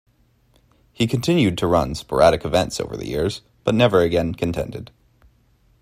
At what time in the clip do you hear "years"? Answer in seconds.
3.05-3.41